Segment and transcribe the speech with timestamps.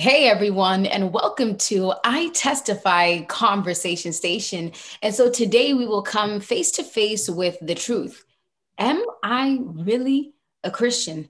[0.00, 4.72] Hey everyone, and welcome to I Testify Conversation Station.
[5.02, 8.24] And so today we will come face to face with the truth.
[8.78, 10.32] Am I really
[10.64, 11.28] a Christian?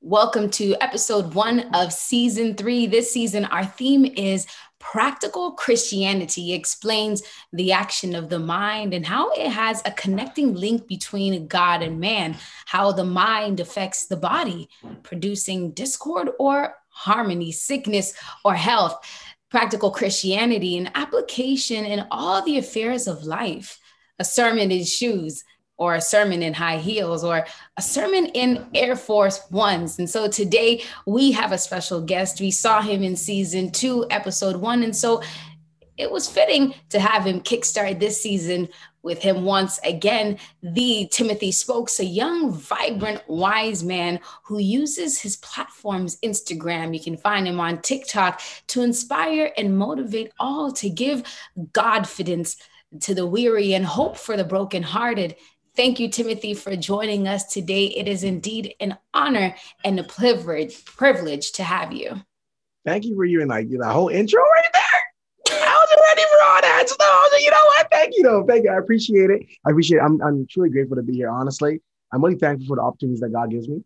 [0.00, 2.86] Welcome to episode one of season three.
[2.86, 4.46] This season, our theme is
[4.80, 7.22] Practical Christianity explains
[7.52, 12.00] the action of the mind and how it has a connecting link between God and
[12.00, 14.68] man, how the mind affects the body,
[15.02, 18.98] producing discord or harmony, sickness or health.
[19.50, 23.78] Practical Christianity, an application in all the affairs of life,
[24.18, 25.44] a sermon in shoes,
[25.80, 27.46] or a sermon in high heels or
[27.78, 29.98] a sermon in Air Force Ones.
[29.98, 32.38] And so today we have a special guest.
[32.38, 34.82] We saw him in season two, episode one.
[34.82, 35.22] And so
[35.96, 38.68] it was fitting to have him kickstart this season
[39.02, 40.38] with him once again.
[40.62, 46.92] The Timothy Spokes, a young, vibrant, wise man who uses his platform's Instagram.
[46.92, 51.22] You can find him on TikTok to inspire and motivate all to give
[51.72, 52.56] Godfidence
[53.00, 55.36] to the weary and hope for the brokenhearted
[55.76, 57.86] Thank you, Timothy, for joining us today.
[57.86, 59.54] It is indeed an honor
[59.84, 62.20] and a privilege, privilege to have you.
[62.84, 65.62] Thank you for you and like the whole intro right there.
[65.62, 67.40] I was ready for all that stuff.
[67.40, 67.88] You know what?
[67.90, 68.44] Thank you, though.
[68.46, 68.70] Thank you.
[68.70, 69.42] I appreciate it.
[69.66, 70.02] I appreciate it.
[70.02, 71.30] I'm, I'm truly grateful to be here.
[71.30, 71.80] Honestly,
[72.12, 73.82] I'm really thankful for the opportunities that God gives me.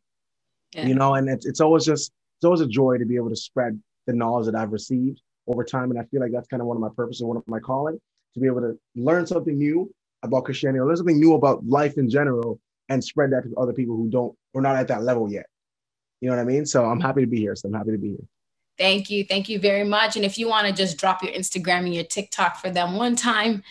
[0.74, 0.86] Yeah.
[0.86, 3.36] You know, and it's it's always just it's always a joy to be able to
[3.36, 5.90] spread the knowledge that I've received over time.
[5.90, 8.00] And I feel like that's kind of one of my purposes, one of my calling,
[8.34, 9.92] to be able to learn something new
[10.24, 13.72] about Christianity or learn something new about life in general and spread that to other
[13.72, 15.46] people who don't or not at that level yet.
[16.20, 16.66] You know what I mean?
[16.66, 17.54] So I'm happy to be here.
[17.54, 18.26] So I'm happy to be here.
[18.76, 19.24] Thank you.
[19.24, 20.16] Thank you very much.
[20.16, 23.14] And if you want to just drop your Instagram and your TikTok for them one
[23.14, 23.62] time.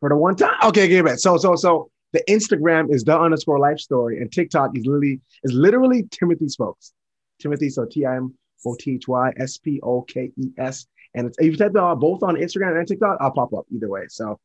[0.00, 0.56] For the one time?
[0.64, 1.20] Okay, give it.
[1.20, 5.52] So, so, so the Instagram is the underscore life story and TikTok is literally is
[5.52, 6.92] literally Timothy Spokes.
[7.38, 8.34] Timothy, so T I M
[8.66, 10.86] O T H Y S P O K E S.
[11.14, 13.88] And it's, if you type that both on Instagram and TikTok, I'll pop up either
[13.88, 14.02] way.
[14.08, 14.38] So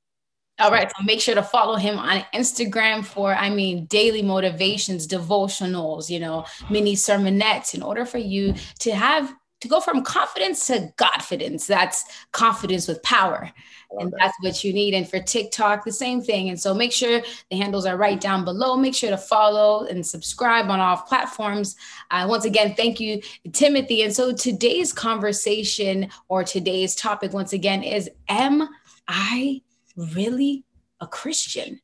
[0.59, 0.89] all right.
[0.95, 6.19] So make sure to follow him on Instagram for, I mean, daily motivations, devotionals, you
[6.19, 11.66] know, mini sermonettes in order for you to have to go from confidence to godfidence.
[11.66, 13.51] That's confidence with power.
[13.99, 14.93] And that's what you need.
[14.93, 16.49] And for TikTok, the same thing.
[16.49, 18.77] And so make sure the handles are right down below.
[18.77, 21.75] Make sure to follow and subscribe on all platforms.
[22.11, 23.22] Uh, once again, thank you,
[23.53, 24.03] Timothy.
[24.03, 28.67] And so today's conversation or today's topic, once again, is Am
[29.07, 29.61] I
[29.95, 30.66] really
[31.00, 31.79] a Christian?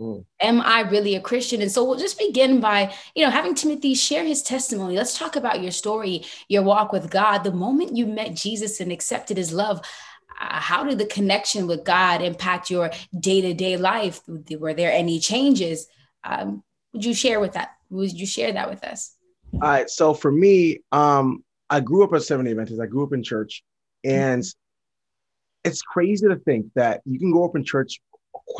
[0.00, 0.24] Mm.
[0.40, 1.62] Am I really a Christian?
[1.62, 4.96] And so we'll just begin by, you know, having Timothy share his testimony.
[4.96, 8.90] Let's talk about your story, your walk with God, the moment you met Jesus and
[8.90, 9.80] accepted his love.
[10.40, 14.20] Uh, how did the connection with God impact your day to day life?
[14.26, 15.86] Were there any changes?
[16.24, 17.70] Um, would you share with that?
[17.90, 19.14] Would you share that with us?
[19.54, 19.88] All right.
[19.88, 22.80] So for me, um, I grew up a Seventh Adventist.
[22.80, 23.62] I grew up in church,
[24.02, 24.63] and mm-hmm
[25.64, 28.00] it's crazy to think that you can go up in church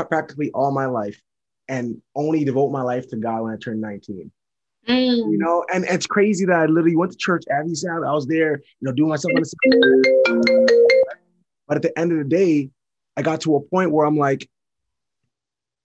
[0.08, 1.20] practically all my life
[1.68, 4.30] and only devote my life to God when I turned 19.
[4.88, 5.16] Mm.
[5.16, 8.04] You know, and, it's crazy that I literally went to church every Sabbath.
[8.06, 10.94] I was there, you know, doing myself on the
[11.66, 12.70] But at the end of the day,
[13.16, 14.48] I got to a point where I'm like,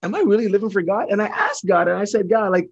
[0.03, 1.09] am I really living for God?
[1.09, 2.69] And I asked God, and I said, God, like,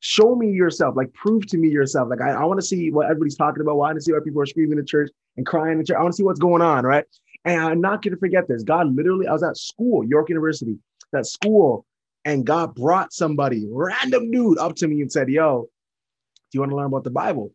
[0.00, 2.08] show me yourself, like, prove to me yourself.
[2.08, 3.72] Like, I, I want to see what everybody's talking about.
[3.72, 5.96] I want to see why people are screaming in church and crying in church.
[5.98, 7.04] I want to see what's going on, right?
[7.44, 8.62] And I'm not going to forget this.
[8.62, 10.78] God literally, I was at school, York University,
[11.12, 11.86] that school,
[12.24, 16.70] and God brought somebody, random dude, up to me and said, Yo, do you want
[16.70, 17.52] to learn about the Bible?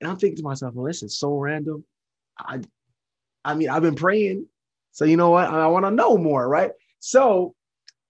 [0.00, 1.84] And I'm thinking to myself, well, this is so random.
[2.38, 2.60] I,
[3.44, 4.46] I mean, I've been praying.
[4.92, 5.48] So you know what?
[5.48, 6.70] I, I want to know more, right?
[7.00, 7.54] So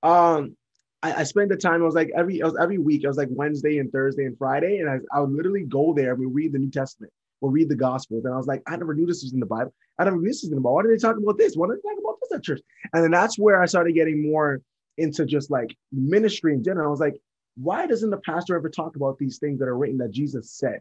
[0.03, 0.57] um,
[1.03, 3.17] I, I spent the time, I was like every I was every week, I was
[3.17, 6.27] like Wednesday and Thursday and Friday, and I, I would literally go there and we
[6.27, 8.25] read the New Testament or read the Gospels.
[8.25, 9.73] And I was like, I never knew this was in the Bible.
[9.99, 10.77] I never knew this was in the Bible.
[10.77, 11.55] Why did they talk about this?
[11.55, 12.61] Why did they talk about this at church?
[12.93, 14.61] And then that's where I started getting more
[14.97, 16.89] into just like ministry in general.
[16.89, 17.21] I was like,
[17.57, 20.81] why doesn't the pastor ever talk about these things that are written that Jesus said?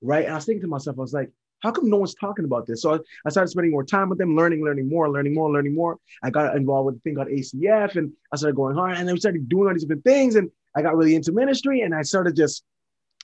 [0.00, 0.24] Right.
[0.24, 2.66] And I was thinking to myself, I was like, how come no one's talking about
[2.66, 2.82] this?
[2.82, 5.98] So I started spending more time with them, learning, learning more, learning more, learning more.
[6.22, 9.18] I got involved with a thing called ACF and I started going hard and we
[9.18, 10.36] started doing all these different things.
[10.36, 12.62] And I got really into ministry and I started just,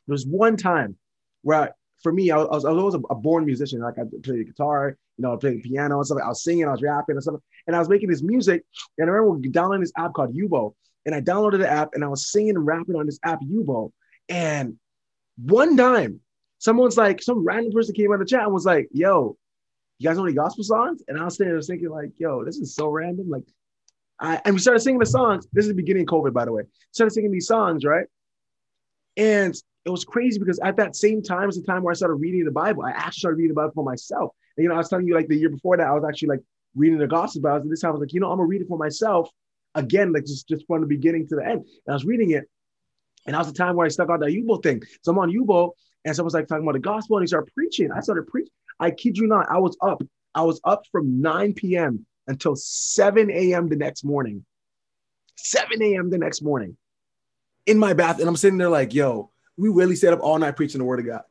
[0.06, 0.96] there was one time
[1.42, 1.68] where I,
[2.04, 3.80] for me, I was, I was always a, born musician.
[3.80, 6.18] Like I played the guitar, you know, I played the piano and stuff.
[6.22, 7.40] I was singing, I was rapping and stuff.
[7.66, 8.62] And I was making this music.
[8.98, 10.74] And I remember downloading this app called Yubo.
[11.06, 13.90] And I downloaded the app and I was singing and rapping on this app, Yubo.
[14.28, 14.76] And
[15.36, 16.20] one time,
[16.58, 19.36] someone's like, some random person came on the chat and was like, yo,
[19.98, 21.02] you guys know any gospel songs?
[21.08, 23.30] And I was standing there thinking, like, yo, this is so random.
[23.30, 23.44] Like,
[24.20, 25.46] I, and we started singing the songs.
[25.54, 26.64] This is the beginning of COVID, by the way.
[26.92, 28.06] Started singing these songs, right?
[29.16, 29.54] And
[29.84, 32.44] it was crazy because at that same time was the time where I started reading
[32.44, 32.84] the Bible.
[32.84, 34.32] I actually started reading the Bible for myself.
[34.56, 36.28] And, you know, I was telling you like the year before that, I was actually
[36.28, 36.40] like
[36.74, 38.68] reading the gospel but this time I was like, you know, I'm gonna read it
[38.68, 39.28] for myself
[39.74, 41.64] again, like just, just from the beginning to the end.
[41.86, 42.44] And I was reading it,
[43.26, 44.82] and that was the time where I stuck out that Yubo thing.
[45.02, 45.72] So I'm on Yubo,
[46.04, 47.90] and someone's like talking about the gospel, and he started preaching.
[47.92, 48.52] I started preaching.
[48.80, 50.02] I kid you not, I was up.
[50.34, 52.06] I was up from 9 p.m.
[52.26, 53.68] until 7 a.m.
[53.68, 54.44] the next morning.
[55.36, 56.10] 7 a.m.
[56.10, 56.76] the next morning
[57.66, 58.18] in my bath.
[58.18, 61.00] And I'm sitting there like, yo, we really stayed up all night preaching the word
[61.00, 61.22] of God.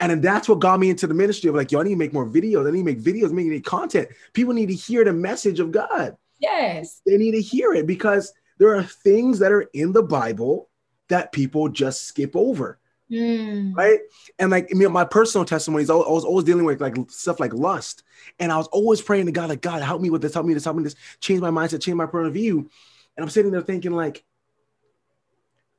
[0.00, 2.12] And then that's what got me into the ministry of like, y'all need to make
[2.12, 2.66] more videos.
[2.66, 4.08] I need to make videos, making content.
[4.32, 6.16] People need to hear the message of God.
[6.38, 7.00] Yes.
[7.04, 10.68] They need to hear it because there are things that are in the Bible
[11.08, 12.78] that people just skip over.
[13.10, 13.74] Mm.
[13.74, 14.00] Right.
[14.38, 17.54] And like I mean, my personal testimonies, I was always dealing with like stuff like
[17.54, 18.02] lust.
[18.38, 20.54] And I was always praying to God, like, God, help me with this, help me
[20.54, 22.68] this, help me this, change my mindset, change my point of view.
[23.16, 24.24] And I'm sitting there thinking, like,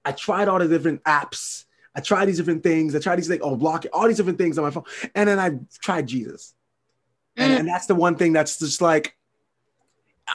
[0.06, 1.66] I tried all the different apps.
[1.96, 2.96] I tried these different things.
[2.96, 4.84] I tried these like, oh, block it, all these different things on my phone.
[5.16, 6.54] And then I tried Jesus.
[7.38, 7.44] Mm.
[7.44, 9.16] And, and that's the one thing that's just like,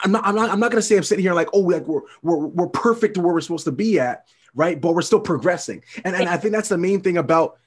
[0.03, 2.01] I'm not, I'm not, I'm not gonna say I'm sitting here like, oh, like we're
[2.21, 4.79] we're we're perfect to where we're supposed to be at, right?
[4.79, 5.83] But we're still progressing.
[6.03, 7.57] And, and I think that's the main thing about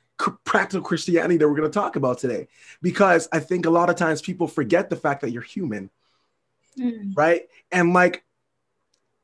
[0.45, 2.49] practical Christianity that we're gonna talk about today.
[2.83, 5.89] Because I think a lot of times people forget the fact that you're human.
[6.79, 7.17] Mm.
[7.17, 7.49] Right.
[7.73, 8.25] And like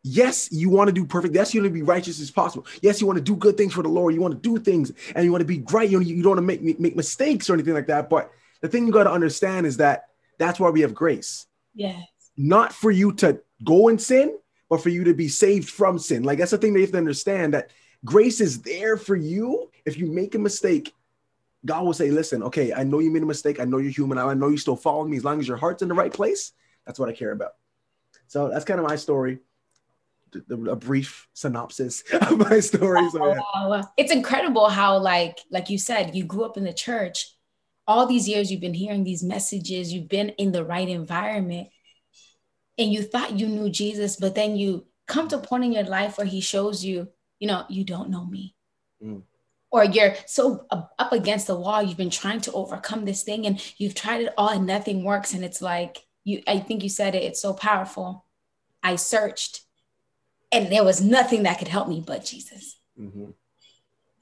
[0.07, 1.35] Yes, you want to do perfect.
[1.35, 2.67] Yes, you want to be righteous as possible.
[2.83, 4.15] Yes, you want to do good things for the Lord.
[4.15, 5.91] You want to do things and you want to be great.
[5.91, 8.11] You, you don't want to make, make mistakes or anything like that.
[8.11, 8.31] But
[8.61, 10.09] the thing you got to understand is that
[10.39, 11.47] that's why we have grace.
[11.75, 12.05] Yes
[12.37, 14.37] not for you to go and sin,
[14.69, 16.23] but for you to be saved from sin.
[16.23, 17.71] Like that's the thing that you have to understand that
[18.05, 19.71] grace is there for you.
[19.85, 20.93] If you make a mistake,
[21.65, 23.61] God will say, listen, okay, I know you made a mistake.
[23.61, 24.19] I know you're human.
[24.19, 25.17] I know you still follow me.
[25.17, 26.53] As long as your heart's in the right place,
[26.87, 27.53] that's what I care about.
[28.27, 29.39] So that's kind of my story.
[30.51, 33.09] A brief synopsis of my story.
[33.11, 33.41] So, yeah.
[33.55, 37.35] oh, it's incredible how, like, like you said, you grew up in the church.
[37.87, 39.93] All these years, you've been hearing these messages.
[39.93, 41.69] You've been in the right environment,
[42.79, 45.85] and you thought you knew Jesus, but then you come to a point in your
[45.85, 47.09] life where he shows you,
[47.39, 48.55] you know, you don't know me.
[49.03, 49.23] Mm.
[49.71, 53.61] Or you're so up against the wall, you've been trying to overcome this thing and
[53.77, 55.35] you've tried it all and nothing works.
[55.35, 58.25] And it's like, you, I think you said it, it's so powerful.
[58.83, 59.63] I searched
[60.55, 62.79] and there was nothing that could help me but Jesus.
[62.99, 63.31] Mm-hmm.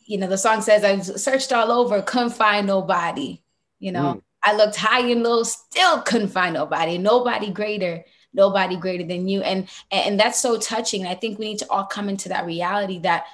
[0.06, 3.42] You know, the song says, I searched all over, couldn't find nobody.
[3.78, 4.22] You know, mm.
[4.42, 9.42] I looked high and low, still couldn't find nobody, nobody greater nobody greater than you
[9.42, 12.98] and and that's so touching i think we need to all come into that reality
[12.98, 13.24] that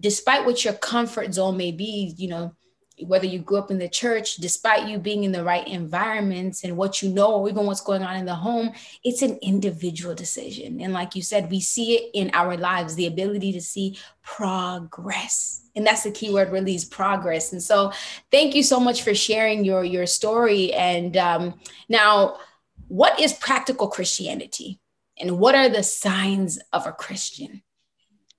[0.00, 2.54] despite what your comfort zone may be you know
[3.02, 6.76] whether you grew up in the church, despite you being in the right environments and
[6.76, 8.72] what you know, or even what's going on in the home,
[9.04, 10.80] it's an individual decision.
[10.80, 15.62] And like you said, we see it in our lives, the ability to see progress.
[15.76, 17.52] And that's the key word really is progress.
[17.52, 17.92] And so
[18.30, 20.72] thank you so much for sharing your, your story.
[20.72, 22.38] And um, now
[22.88, 24.80] what is practical Christianity
[25.18, 27.62] and what are the signs of a Christian?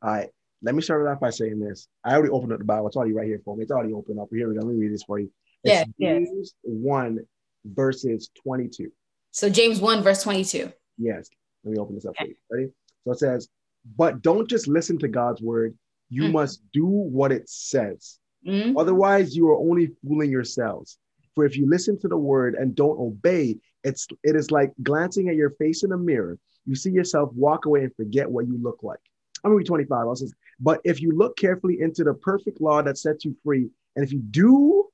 [0.01, 0.29] All right,
[0.61, 1.87] let me start it off by saying this.
[2.03, 2.87] I already opened up the Bible.
[2.87, 3.63] It's already right here for me.
[3.63, 4.27] It's already open up.
[4.31, 4.61] Here we go.
[4.61, 5.31] Let me read this for you.
[5.63, 6.71] It's yeah, James yeah.
[6.73, 7.19] 1,
[7.65, 8.91] verses 22.
[9.31, 10.71] So James 1, verse 22.
[10.97, 11.29] Yes.
[11.63, 12.35] Let me open this up okay.
[12.47, 12.65] for you.
[12.65, 12.73] Ready?
[13.05, 13.49] So it says,
[13.97, 15.77] but don't just listen to God's word.
[16.09, 16.33] You mm.
[16.33, 18.19] must do what it says.
[18.45, 18.75] Mm.
[18.77, 20.97] Otherwise, you are only fooling yourselves.
[21.35, 25.29] For if you listen to the word and don't obey, it's it is like glancing
[25.29, 26.37] at your face in a mirror.
[26.65, 28.99] You see yourself walk away and forget what you look like.
[29.43, 30.07] I'm gonna read 25.
[30.07, 30.25] Also,
[30.59, 34.11] but if you look carefully into the perfect law that sets you free, and if
[34.11, 34.89] you do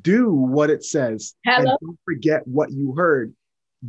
[0.00, 1.70] do what it says, Hello?
[1.70, 3.34] and don't forget what you heard,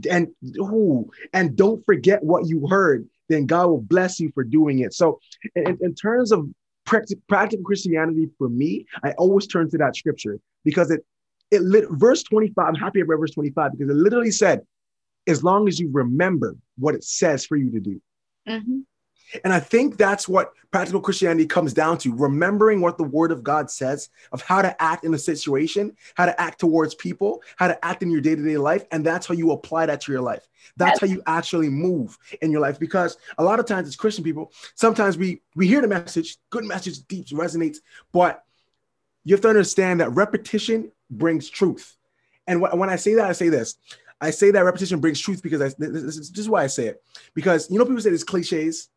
[0.09, 4.79] and ooh, and don't forget what you heard, then God will bless you for doing
[4.79, 4.93] it.
[4.93, 5.19] So,
[5.55, 6.47] in, in terms of
[6.85, 11.05] practical Christianity for me, I always turn to that scripture because it
[11.51, 14.61] it lit, verse 25, I'm happy I read verse 25 because it literally said,
[15.27, 18.01] as long as you remember what it says for you to do.
[18.47, 18.79] Mm-hmm.
[19.43, 23.43] And I think that's what practical Christianity comes down to remembering what the word of
[23.43, 27.67] God says of how to act in a situation, how to act towards people, how
[27.67, 28.83] to act in your day to day life.
[28.91, 30.47] And that's how you apply that to your life.
[30.77, 32.79] That's how you actually move in your life.
[32.79, 36.65] Because a lot of times, as Christian people, sometimes we, we hear the message, good
[36.65, 37.77] message, deep, resonates,
[38.11, 38.43] but
[39.23, 41.97] you have to understand that repetition brings truth.
[42.47, 43.75] And wh- when I say that, I say this.
[44.19, 47.03] I say that repetition brings truth because I, this, is, is why I say it.
[47.33, 48.89] Because you know, people say it's cliches.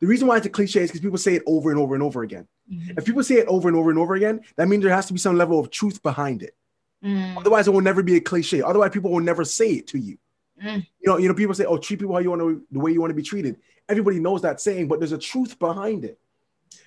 [0.00, 2.02] The reason why it's a cliche is because people say it over and over and
[2.02, 2.48] over again.
[2.72, 2.98] Mm-hmm.
[2.98, 5.12] If people say it over and over and over again, that means there has to
[5.12, 6.56] be some level of truth behind it.
[7.04, 7.36] Mm.
[7.36, 8.62] Otherwise, it will never be a cliche.
[8.62, 10.18] Otherwise, people will never say it to you.
[10.62, 10.86] Mm.
[11.00, 12.92] You know, you know, people say, "Oh, treat people how you want to, the way
[12.92, 13.56] you want to be treated."
[13.88, 16.18] Everybody knows that saying, but there's a truth behind it.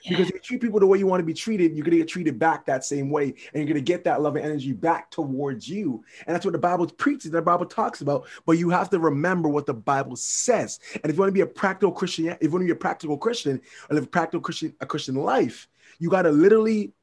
[0.03, 0.11] Yeah.
[0.11, 2.07] Because if you treat people the way you want to be treated, you're gonna get
[2.07, 5.67] treated back that same way, and you're gonna get that love and energy back towards
[5.67, 6.03] you.
[6.25, 8.27] And that's what the Bible preaches, the Bible talks about.
[8.45, 10.79] But you have to remember what the Bible says.
[10.95, 12.75] And if you want to be a practical Christian, if you want to be a
[12.75, 15.67] practical Christian or live a practical Christian, a Christian life,
[15.99, 16.93] you got to literally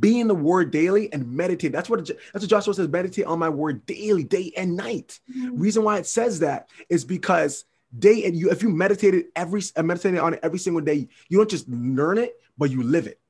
[0.00, 1.72] be in the word daily and meditate.
[1.72, 2.88] That's what that's what Joshua says.
[2.88, 5.20] Meditate on my word daily, day and night.
[5.30, 5.58] Mm-hmm.
[5.58, 7.64] Reason why it says that is because
[7.98, 11.38] day and you if you meditated every uh, meditated on it every single day, you
[11.38, 13.20] don't just learn it, but you live it.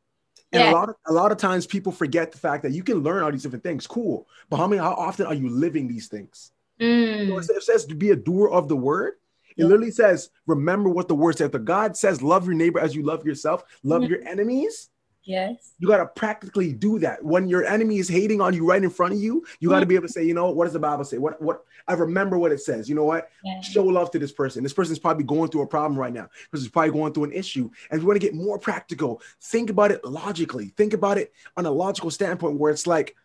[0.53, 0.71] And yeah.
[0.71, 3.23] a lot of a lot of times people forget the fact that you can learn
[3.23, 3.87] all these different things.
[3.87, 6.53] Cool, but how many how often are you living these things?
[6.81, 7.19] Mm.
[7.19, 9.15] You know, it says to be a doer of the word.
[9.57, 9.67] It yeah.
[9.67, 11.51] literally says, remember what the word says.
[11.51, 14.13] The God says, love your neighbor as you love yourself, love mm-hmm.
[14.13, 14.91] your enemies.
[15.25, 15.73] Yes.
[15.79, 17.25] You got to practically do that.
[17.25, 19.87] When your enemy is hating on you right in front of you, you got to
[19.87, 21.17] be able to say, you know, what does the Bible say?
[21.17, 22.89] What what I remember what it says.
[22.89, 23.31] You know what?
[23.43, 23.61] Yeah.
[23.63, 24.63] Show love to this person.
[24.63, 27.33] This person's probably going through a problem right now because he's probably going through an
[27.33, 27.71] issue.
[27.91, 30.69] And if you want to get more practical, think about it logically.
[30.77, 33.17] Think about it on a logical standpoint where it's like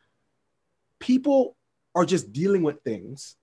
[1.00, 1.58] people
[1.96, 3.36] are just dealing with things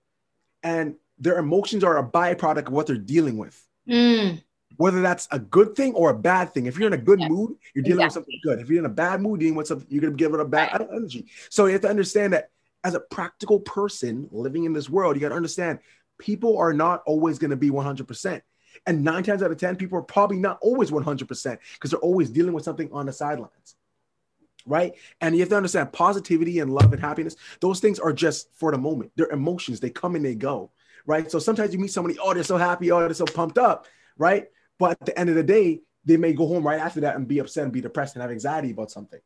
[0.62, 3.62] and their emotions are a byproduct of what they're dealing with.
[3.88, 4.42] Mm
[4.76, 6.66] whether that's a good thing or a bad thing.
[6.66, 8.04] If you're in a good mood, you're dealing exactly.
[8.04, 8.60] with something good.
[8.60, 10.80] If you're in a bad mood, dealing with something, you're gonna give it a bad
[10.80, 10.88] right.
[10.94, 11.26] energy.
[11.48, 12.50] So you have to understand that
[12.86, 15.80] as a practical person living in this world, you got to understand
[16.18, 18.42] people are not always to be 100%.
[18.86, 22.30] And nine times out of 10, people are probably not always 100% because they're always
[22.30, 23.74] dealing with something on the sidelines.
[24.66, 24.94] Right.
[25.20, 28.70] And you have to understand positivity and love and happiness, those things are just for
[28.70, 29.10] the moment.
[29.16, 30.70] They're emotions, they come and they go.
[31.06, 31.28] Right.
[31.28, 33.86] So sometimes you meet somebody, oh, they're so happy, oh, they're so pumped up.
[34.16, 34.46] Right.
[34.78, 37.26] But at the end of the day, they may go home right after that and
[37.26, 39.20] be upset and be depressed and have anxiety about something.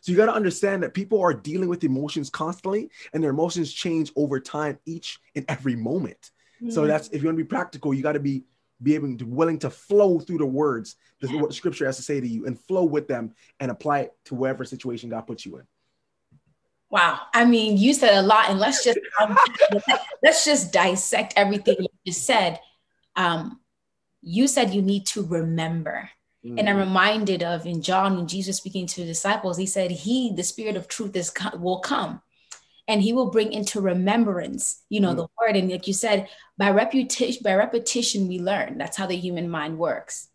[0.00, 3.72] So you got to understand that people are dealing with emotions constantly and their emotions
[3.72, 6.30] change over time each and every moment.
[6.56, 6.70] Mm-hmm.
[6.70, 8.44] So that's if you want to be practical, you got to be
[8.82, 11.96] be able to willing to flow through the words, this is what the scripture has
[11.96, 15.22] to say to you, and flow with them and apply it to whatever situation God
[15.22, 15.66] puts you in.
[16.90, 17.20] Wow.
[17.32, 19.36] I mean, you said a lot, and let's just um,
[20.22, 22.60] let's just dissect everything you just said.
[23.16, 23.60] Um,
[24.24, 26.10] you said you need to remember.
[26.44, 26.58] Mm.
[26.58, 30.32] And I'm reminded of in John, when Jesus speaking to the disciples, he said, He,
[30.32, 32.22] the spirit of truth, is will come
[32.86, 35.16] and he will bring into remembrance, you know, mm.
[35.16, 35.56] the word.
[35.56, 36.28] And like you said,
[36.58, 38.78] by repetition, by repetition, we learn.
[38.78, 40.28] That's how the human mind works.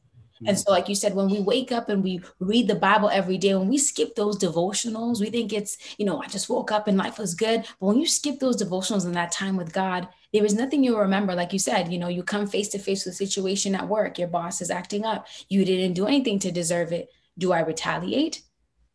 [0.45, 3.37] And so, like you said, when we wake up and we read the Bible every
[3.37, 6.87] day, when we skip those devotionals, we think it's, you know, I just woke up
[6.87, 7.65] and life was good.
[7.79, 10.99] But when you skip those devotionals and that time with God, there is nothing you'll
[10.99, 11.35] remember.
[11.35, 14.17] Like you said, you know, you come face to face with a situation at work,
[14.17, 15.27] your boss is acting up.
[15.49, 17.09] You didn't do anything to deserve it.
[17.37, 18.41] Do I retaliate?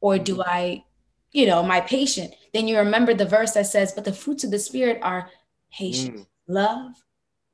[0.01, 0.49] Or do mm-hmm.
[0.49, 0.85] I,
[1.33, 2.33] you know, my patient?
[2.55, 5.29] Then you remember the verse that says, but the fruits of the spirit are
[5.73, 6.27] patience, mm.
[6.49, 6.93] love,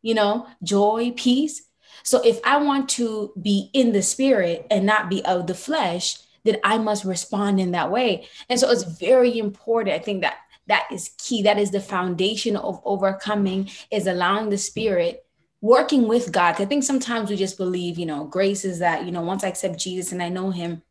[0.03, 1.63] you know, joy, peace
[2.03, 6.19] so if I want to be in the spirit and not be of the flesh,
[6.45, 8.27] then I must respond in that way.
[8.49, 9.95] And so it's very important.
[9.95, 11.43] I think that that is key.
[11.43, 15.25] That is the foundation of overcoming is allowing the spirit
[15.61, 16.61] working with God.
[16.61, 19.49] I think sometimes we just believe, you know, grace is that, you know, once I
[19.49, 20.83] accept Jesus and I know him,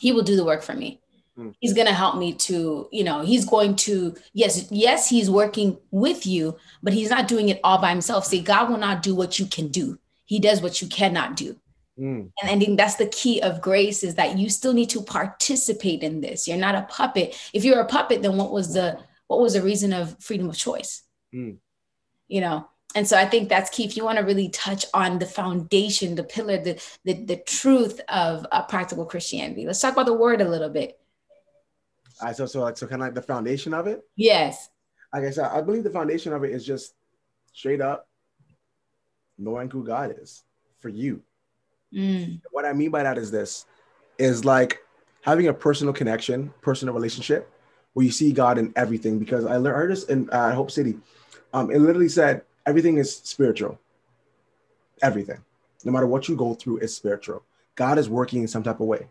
[0.00, 1.00] he will do the work for me.
[1.36, 1.50] Hmm.
[1.60, 5.78] He's going to help me to, you know, he's going to, yes, yes, he's working
[5.92, 8.24] with you, but he's not doing it all by himself.
[8.26, 9.99] See, God will not do what you can do
[10.30, 11.56] he does what you cannot do.
[11.98, 12.30] Mm.
[12.40, 16.04] And I think that's the key of grace is that you still need to participate
[16.04, 16.46] in this.
[16.46, 17.36] You're not a puppet.
[17.52, 18.96] If you're a puppet, then what was the
[19.26, 21.02] what was the reason of freedom of choice?
[21.34, 21.56] Mm.
[22.28, 23.84] You know, and so I think that's key.
[23.84, 28.00] If you want to really touch on the foundation, the pillar, the the, the truth
[28.08, 30.96] of uh, practical Christianity, let's talk about the word a little bit.
[32.20, 34.02] All right, so so like so kind of like the foundation of it.
[34.14, 34.68] Yes.
[35.12, 36.94] Like I guess I, I believe the foundation of it is just
[37.52, 38.06] straight up
[39.40, 40.44] knowing who God is
[40.78, 41.22] for you.
[41.92, 42.40] Mm.
[42.50, 43.66] What I mean by that is this
[44.18, 44.82] is like
[45.22, 47.50] having a personal connection, personal relationship
[47.94, 49.18] where you see God in everything.
[49.18, 50.96] Because I learned this in uh, Hope City.
[51.52, 53.78] Um, it literally said everything is spiritual.
[55.02, 55.42] Everything,
[55.84, 57.42] no matter what you go through, is spiritual.
[57.74, 59.08] God is working in some type of way.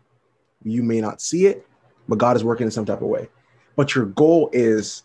[0.62, 1.66] You may not see it,
[2.08, 3.28] but God is working in some type of way.
[3.74, 5.02] But your goal is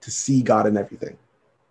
[0.00, 1.18] to see God in everything.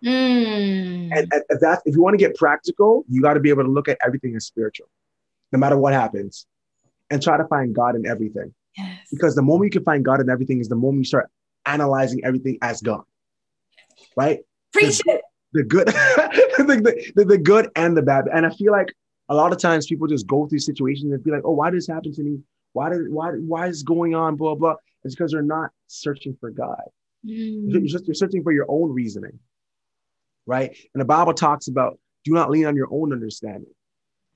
[0.04, 1.10] Mm.
[1.16, 3.70] And, if that if you want to get practical, you got to be able to
[3.70, 4.88] look at everything as spiritual,
[5.52, 6.46] no matter what happens,
[7.10, 8.52] and try to find God in everything.
[8.76, 9.08] Yes.
[9.10, 11.30] Because the moment you can find God in everything is the moment you start
[11.66, 13.02] analyzing everything as God.
[14.16, 14.40] Right?
[14.72, 15.22] Preach the, it.
[15.52, 18.24] The good, the, the, the good and the bad.
[18.32, 18.92] And I feel like
[19.28, 21.76] a lot of times people just go through situations and be like, oh, why did
[21.76, 22.38] this happen to me?
[22.72, 24.36] Why did why why is going on?
[24.36, 24.76] Blah blah.
[25.04, 26.80] It's because they're not searching for God.
[27.24, 27.70] Mm.
[27.70, 29.38] You're just you're searching for your own reasoning
[30.46, 30.76] right?
[30.94, 33.70] And the Bible talks about do not lean on your own understanding,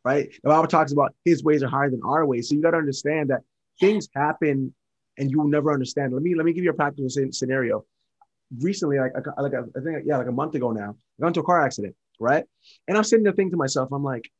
[0.04, 0.28] right?
[0.42, 2.48] The Bible talks about his ways are higher than our ways.
[2.48, 3.42] So you got to understand that
[3.80, 4.74] things happen
[5.18, 6.12] and you will never understand.
[6.12, 7.84] Let me let me give you a practical scenario.
[8.60, 11.44] Recently, like like I think yeah, like a month ago now, I got into a
[11.44, 12.44] car accident, right?
[12.86, 14.30] And I'm sitting there thinking to myself, I'm like,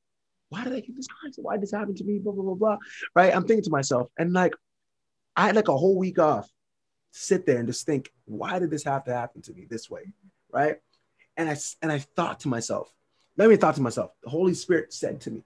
[0.49, 1.47] why did I get this car accident?
[1.47, 2.19] Why did this happen to me?
[2.19, 2.77] Blah blah blah blah.
[3.15, 3.35] Right?
[3.35, 4.55] I'm thinking to myself, and like,
[5.35, 6.49] I had like a whole week off,
[7.13, 10.13] sit there and just think, why did this have to happen to me this way,
[10.53, 10.77] right?
[11.37, 12.93] And I and I thought to myself,
[13.37, 15.43] let me thought to myself, the Holy Spirit said to me,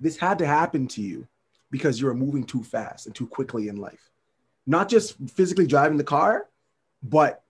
[0.00, 1.26] this had to happen to you
[1.70, 4.10] because you were moving too fast and too quickly in life
[4.68, 6.46] not just physically driving the car,
[7.02, 7.42] but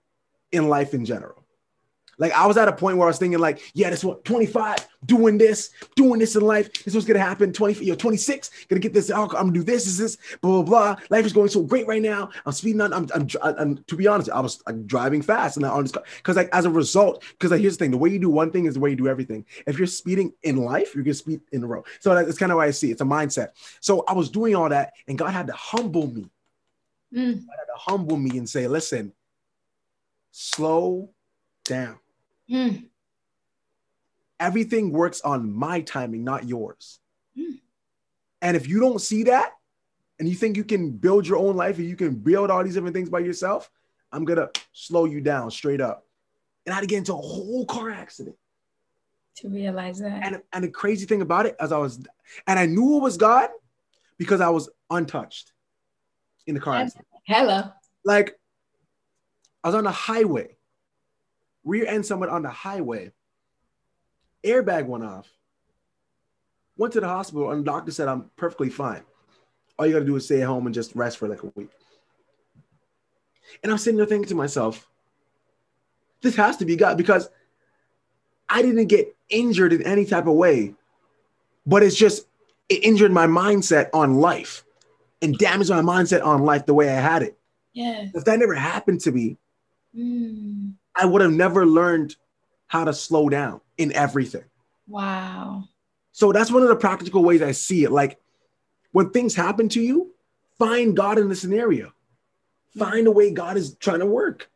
[0.53, 1.43] in life in general.
[2.19, 4.87] Like I was at a point where I was thinking, like, yeah, this what 25,
[5.07, 6.85] doing this, doing this in life.
[6.85, 7.53] This was gonna happen.
[7.53, 9.11] 20, you know, 26, gonna get this.
[9.11, 11.03] Oh, I'm gonna do this, is this, blah, blah, blah.
[11.11, 12.31] Life is going so great right now.
[12.45, 12.93] I'm speeding on.
[12.93, 15.93] I'm, I'm, I'm to be honest, I was I'm driving fast and I on this
[15.93, 18.51] because like as a result, because like here's the thing: the way you do one
[18.51, 19.47] thing is the way you do everything.
[19.67, 21.85] If you're speeding in life, you're gonna speed in a row.
[22.01, 22.93] So that's kind of why I see it.
[22.93, 23.51] it's a mindset.
[23.81, 26.31] So I was doing all that, and God had to humble me
[27.15, 27.47] Mm.
[27.47, 29.13] God had to humble me and say, listen,
[30.31, 31.11] slow
[31.65, 31.99] down.
[32.51, 32.89] Mm.
[34.41, 37.01] Everything works on my timing, not yours.
[37.37, 37.61] Mm.
[38.41, 39.53] And if you don't see that,
[40.19, 42.75] and you think you can build your own life and you can build all these
[42.75, 43.71] different things by yourself,
[44.11, 46.07] I'm gonna slow you down straight up.
[46.67, 48.37] And I had to get into a whole car accident.
[49.37, 50.25] To realize that.
[50.25, 52.05] And, and the crazy thing about it, as I was,
[52.47, 53.51] and I knew it was God
[54.19, 55.53] because I was untouched
[56.49, 57.07] in the car accident.
[57.25, 57.71] Hello.
[58.05, 58.35] Like,
[59.63, 60.57] I was on the highway,
[61.69, 63.13] rear end someone on the highway.
[64.45, 65.29] Airbag went off.
[66.77, 69.03] Went to the hospital, and the doctor said I'm perfectly fine.
[69.79, 71.53] All you got to do is stay at home and just rest for like a
[71.55, 71.71] week.
[73.63, 74.89] And I'm sitting there thinking to myself,
[76.23, 77.29] this has to be God because
[78.49, 80.75] I didn't get injured in any type of way,
[81.67, 82.27] but it's just
[82.69, 84.65] it injured my mindset on life
[85.21, 87.39] and damaged my mindset on life the way I had it.
[87.73, 88.09] Yeah.
[88.15, 89.37] If that never happened to me,
[89.97, 90.73] mm.
[90.99, 92.17] I would have never learned
[92.67, 94.45] how to slow down in everything.
[94.87, 95.65] Wow.
[96.13, 97.93] So that's one of the practical ways I see it.
[97.93, 98.19] Like
[98.93, 100.13] when things happen to you,
[100.59, 101.93] find God in the scenario.
[102.77, 104.51] Find a way God is trying to work.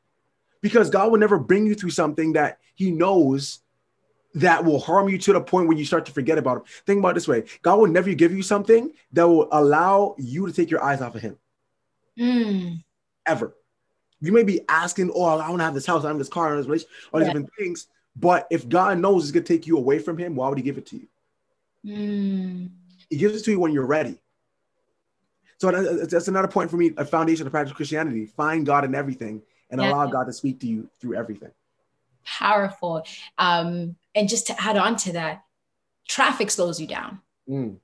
[0.61, 3.61] Because God will never bring you through something that He knows
[4.35, 6.62] that will harm you to the point where you start to forget about him.
[6.87, 10.52] Think about this way God will never give you something that will allow you to
[10.52, 11.38] take your eyes off of him.
[12.18, 12.83] Mm.
[13.26, 13.55] Ever.
[14.22, 16.46] You may be asking, oh, I want to have this house, I have this car,
[16.46, 17.32] I have this relationship, all these yeah.
[17.35, 17.88] different things.
[18.16, 20.64] But if God knows it's going to take you away from him, why would he
[20.64, 21.08] give it to you?
[21.85, 22.70] Mm.
[23.11, 24.18] He gives it to you when you're ready.
[25.58, 28.26] So that's another point for me, a foundation of practical Christianity.
[28.26, 29.90] Find God in everything and yeah.
[29.90, 31.50] allow God to speak to you through everything
[32.24, 33.04] powerful.
[33.38, 35.44] Um, and just to add on to that,
[36.08, 37.20] traffic slows you down.
[37.48, 37.76] Mm.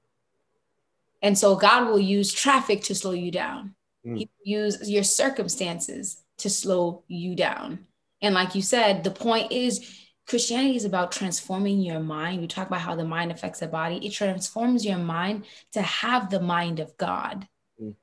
[1.23, 3.75] And so God will use traffic to slow you down.
[4.07, 4.19] Mm.
[4.19, 7.87] He will use your circumstances to slow you down.
[8.21, 12.41] And like you said, the point is Christianity is about transforming your mind.
[12.41, 14.05] We talk about how the mind affects the body.
[14.07, 17.49] It transforms your mind to have the mind of God.
[17.81, 17.95] Mm.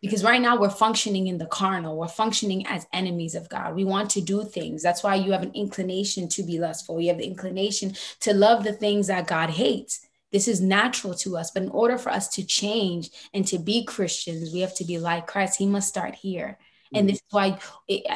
[0.00, 1.96] Because right now we're functioning in the carnal.
[1.96, 3.76] We're functioning as enemies of god.
[3.76, 4.82] We want to do things.
[4.82, 7.00] That's why you have an inclination to be lustful.
[7.00, 10.00] You have the inclination to love the things that god hates.
[10.32, 11.52] This is natural to us.
[11.52, 14.98] But in order for us to change and to be christians we have to be
[14.98, 15.58] like christ.
[15.58, 16.58] He must start here
[16.94, 17.58] and this is why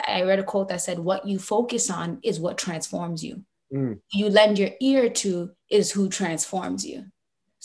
[0.08, 3.98] i read a quote that said what you focus on is what transforms you mm.
[4.12, 7.04] you lend your ear to is who transforms you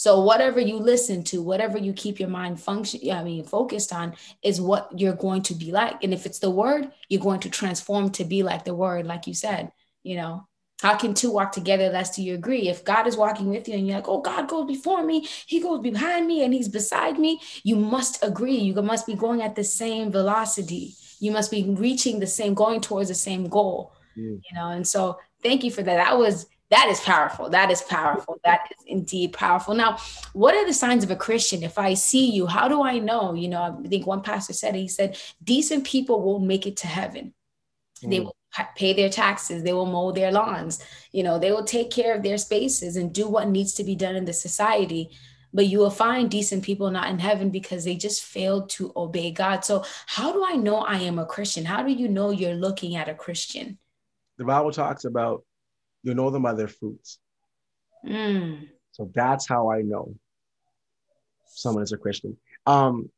[0.02, 4.16] so whatever you listen to, whatever you keep your mind function, I mean, focused on
[4.42, 6.04] is what you're going to be like.
[6.04, 9.28] And if it's the word, you're going to transform to be like the word, like
[9.28, 9.72] you said,
[10.02, 10.48] you know.
[10.82, 12.68] How can two walk together lest you agree?
[12.68, 15.60] If God is walking with you and you're like, oh, God goes before me, He
[15.60, 18.58] goes behind me, and He's beside me, you must agree.
[18.58, 20.96] You must be going at the same velocity.
[21.20, 23.94] You must be reaching the same, going towards the same goal.
[24.16, 25.96] You know, and so thank you for that.
[25.98, 27.50] That was that is powerful.
[27.50, 28.40] That is powerful.
[28.46, 29.76] That is indeed powerful.
[29.76, 29.98] Now,
[30.32, 31.64] what are the signs of a Christian?
[31.64, 33.34] If I see you, how do I know?
[33.34, 36.88] You know, I think one pastor said, he said, decent people will make it to
[36.88, 37.34] heaven.
[38.02, 38.10] Mm.
[38.10, 38.36] They will
[38.76, 42.24] pay their taxes, they will mow their lawns, you know, they will take care of
[42.24, 45.10] their spaces and do what needs to be done in the society.
[45.54, 49.32] But you will find decent people not in heaven because they just failed to obey
[49.32, 49.66] God.
[49.66, 51.66] So, how do I know I am a Christian?
[51.66, 53.78] How do you know you're looking at a Christian?
[54.38, 55.44] The Bible talks about
[56.04, 57.20] you know them by their fruits.
[58.06, 58.70] Mm.
[58.92, 60.16] So that's how I know
[61.48, 62.38] someone is a Christian.
[62.66, 63.10] Um,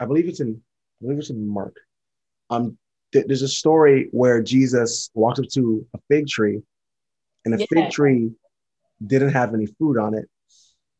[0.00, 0.60] I believe it's in
[1.00, 1.76] I believe it's in Mark.
[2.50, 2.76] Um,
[3.12, 6.62] th- there's a story where Jesus walked up to a fig tree
[7.44, 7.66] And the yeah.
[7.70, 8.30] fig tree
[9.04, 10.28] didn't have any fruit on it.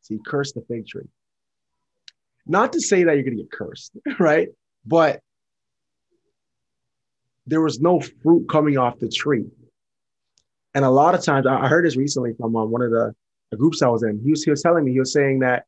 [0.02, 1.08] So he cursed the fig tree.
[2.46, 4.48] Not to say that you're going to get cursed, right?
[4.84, 5.20] But
[7.46, 9.46] there was no fruit coming off the tree.
[10.74, 13.14] And a lot of times, I heard this recently from um, one of the,
[13.50, 14.20] the, groups I was in.
[14.24, 15.66] He was, he was telling me, he was saying that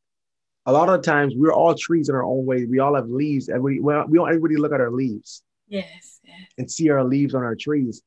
[0.65, 2.65] a lot of the times we're all trees in our own way.
[2.65, 3.49] We all have leaves.
[3.49, 5.43] and well, we don't everybody look at our leaves.
[5.67, 6.41] Yes, yes.
[6.57, 8.01] And see our leaves on our trees,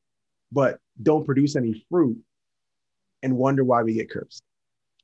[0.51, 2.17] but don't produce any fruit
[3.21, 4.43] and wonder why we get cursed,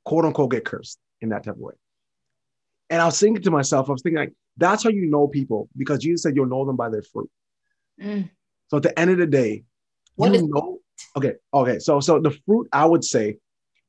[0.03, 1.73] quote unquote, get cursed in that type of way.
[2.89, 5.67] And I was thinking to myself, I was thinking like, that's how you know people
[5.75, 7.29] because Jesus said you'll know them by their fruit.
[8.01, 8.29] Mm.
[8.69, 9.63] So at the end of the day,
[10.15, 10.79] what you know,
[11.17, 11.79] okay, okay.
[11.79, 13.37] So so the fruit I would say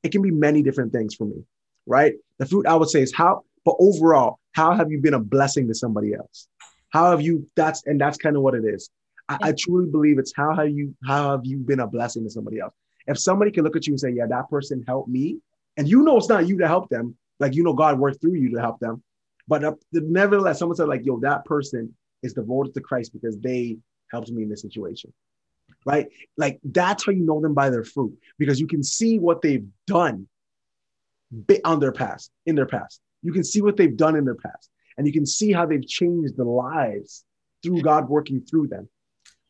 [0.03, 1.43] it can be many different things for me,
[1.85, 2.13] right?
[2.37, 5.67] The fruit I would say is how, but overall, how have you been a blessing
[5.67, 6.47] to somebody else?
[6.89, 8.89] How have you that's and that's kind of what it is.
[9.29, 12.29] I, I truly believe it's how have you how have you been a blessing to
[12.29, 12.73] somebody else?
[13.07, 15.37] If somebody can look at you and say, Yeah, that person helped me,
[15.77, 18.35] and you know it's not you to help them, like you know God worked through
[18.35, 19.03] you to help them.
[19.47, 23.77] But uh, nevertheless, someone said, like, yo, that person is devoted to Christ because they
[24.11, 25.13] helped me in this situation.
[25.85, 26.07] Right?
[26.35, 29.65] Like that's how you know them by their fruit, because you can see what they've
[29.85, 30.27] done
[31.63, 33.01] on their past, in their past.
[33.21, 35.85] You can see what they've done in their past, and you can see how they've
[35.85, 37.23] changed the lives
[37.63, 38.89] through God working through them.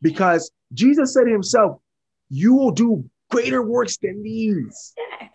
[0.02, 1.80] Because Jesus said himself,
[2.28, 4.94] You will do greater works than these.
[4.96, 5.30] Yes.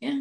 [0.00, 0.20] Yeah.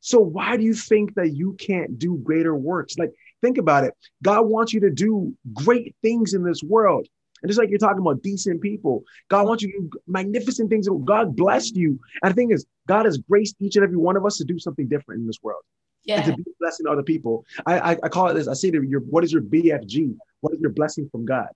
[0.00, 2.96] So why do you think that you can't do greater works?
[2.98, 3.94] Like, think about it.
[4.22, 7.06] God wants you to do great things in this world.
[7.42, 10.88] And just like you're talking about decent people, God wants you to do magnificent things.
[11.04, 11.98] God blessed you.
[12.22, 14.58] And the thing is, God has graced each and every one of us to do
[14.58, 15.62] something different in this world.
[16.04, 16.16] Yeah.
[16.16, 17.44] And to be a blessing to other people.
[17.66, 18.48] I, I, I call it this.
[18.48, 20.16] I say to your what is your BFG?
[20.40, 21.48] What is your blessing from God?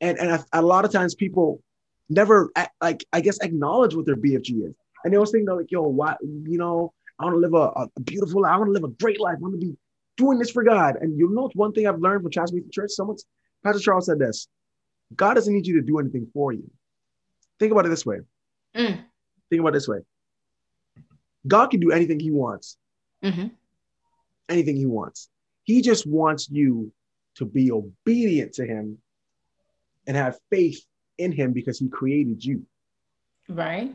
[0.00, 1.62] And and I, a lot of times people
[2.08, 4.74] never like I guess acknowledge what their BFG is.
[5.04, 7.88] And they always think they're like, yo, why, you know, I want to live a,
[7.96, 8.52] a beautiful life.
[8.52, 9.36] I want to live a great life.
[9.38, 9.76] I want to be
[10.16, 10.96] doing this for God.
[11.00, 13.24] And you know, one thing I've learned from Transformation Church, someone's
[13.64, 14.48] Pastor Charles said this
[15.14, 16.70] God doesn't need you to do anything for you.
[17.58, 18.18] Think about it this way.
[18.74, 19.02] Mm.
[19.50, 19.98] Think about it this way.
[21.46, 22.76] God can do anything he wants.
[23.24, 23.48] Mm-hmm.
[24.50, 25.28] Anything he wants.
[25.64, 26.92] He just wants you
[27.36, 28.98] to be obedient to him
[30.06, 30.84] and have faith
[31.18, 32.66] in him because he created you.
[33.48, 33.94] Right.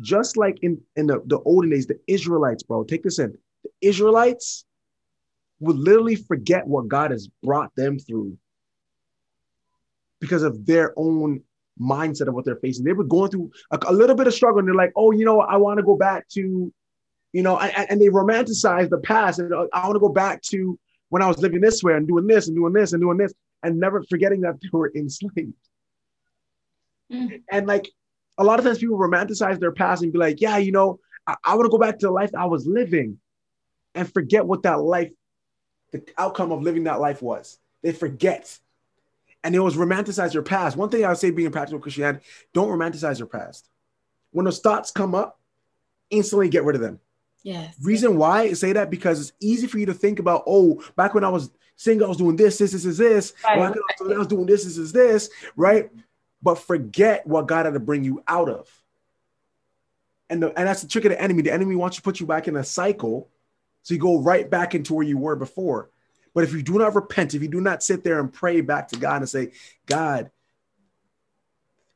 [0.00, 3.36] Just like in, in the, the olden days, the Israelites, bro, take this in.
[3.62, 4.64] The Israelites
[5.60, 8.36] would literally forget what God has brought them through
[10.20, 11.42] because of their own
[11.80, 12.84] mindset of what they're facing.
[12.84, 15.24] They were going through a, a little bit of struggle and they're like, oh, you
[15.24, 16.72] know, I want to go back to,
[17.32, 19.38] you know, and, and they romanticize the past.
[19.38, 22.06] And uh, I want to go back to when I was living this way and
[22.06, 25.54] doing this and doing this and doing this and never forgetting that they were enslaved.
[27.12, 27.36] Mm-hmm.
[27.50, 27.90] And like
[28.38, 31.36] a lot of times people romanticize their past and be like, yeah, you know, I,
[31.44, 33.18] I want to go back to the life I was living
[33.94, 35.10] and forget what that life,
[35.92, 37.58] the outcome of living that life was.
[37.82, 38.58] They forget.
[39.44, 40.76] And it was romanticize your past.
[40.76, 43.68] One thing I would say being practical Christianity, don't romanticize your past.
[44.30, 45.38] When those thoughts come up,
[46.10, 47.00] instantly get rid of them.
[47.42, 47.74] Yes.
[47.82, 51.14] Reason why I say that because it's easy for you to think about, oh, back
[51.14, 53.32] when I was single, I was doing this, this, this, this, this.
[53.44, 53.58] Right.
[53.58, 55.90] I was doing this, this, this, this, right?
[56.42, 58.68] but forget what God had to bring you out of.
[60.28, 61.42] And, the, and that's the trick of the enemy.
[61.42, 63.30] The enemy wants to put you back in a cycle.
[63.82, 65.90] So you go right back into where you were before.
[66.34, 68.88] But if you do not repent, if you do not sit there and pray back
[68.88, 69.52] to God and say,
[69.86, 70.30] God,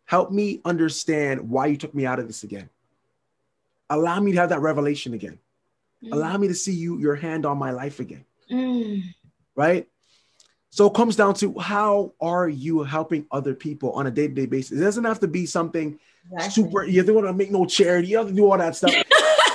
[0.05, 2.69] help me understand why you took me out of this again.
[3.91, 5.39] Allow me to have that revelation again.
[6.03, 6.13] Mm.
[6.13, 8.25] Allow me to see you, your hand on my life again.
[8.51, 9.03] Mm.
[9.55, 9.89] Right?
[10.71, 14.35] So it comes down to how are you helping other people on a day to
[14.35, 14.79] day basis?
[14.79, 15.99] It doesn't have to be something
[16.31, 16.65] exactly.
[16.65, 16.85] super.
[16.85, 18.09] You don't want to make no charity.
[18.09, 18.93] You have to do all that stuff.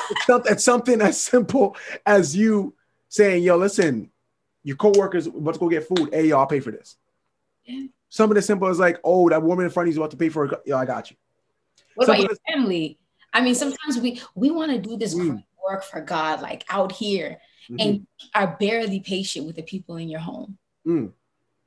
[0.09, 2.73] it's, not, it's something as simple as you
[3.09, 4.09] saying, "Yo, listen,
[4.63, 6.09] your coworkers about to go get food.
[6.11, 6.97] Hey, yo, I'll pay for this."
[7.65, 7.85] Yeah.
[8.09, 10.17] Something as simple as like, "Oh, that woman in front of you is about to
[10.17, 10.59] pay for it.
[10.65, 11.17] Yo, I got you."
[11.93, 12.97] What something about your family?
[13.33, 15.43] I mean, sometimes we we want to do this mm.
[15.65, 17.39] work for God, like out here,
[17.69, 17.75] mm-hmm.
[17.79, 20.57] and are barely patient with the people in your home.
[20.85, 21.11] Mm,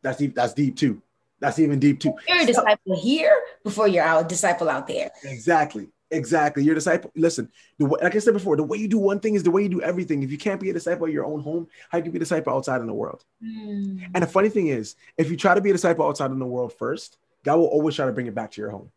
[0.02, 0.34] that's deep.
[0.34, 1.02] That's deep too.
[1.40, 2.14] That's even deep too.
[2.28, 5.10] You're a disciple here before you're out disciple out there.
[5.24, 5.88] Exactly.
[6.10, 6.62] Exactly.
[6.62, 7.10] You're a disciple.
[7.16, 9.50] Listen, the way, like I said before, the way you do one thing is the
[9.50, 10.22] way you do everything.
[10.22, 12.20] If you can't be a disciple at your own home, how can you be a
[12.20, 13.24] disciple outside in the world?
[13.42, 14.10] Mm.
[14.14, 16.46] And the funny thing is, if you try to be a disciple outside in the
[16.46, 18.90] world first, God will always try to bring it back to your home.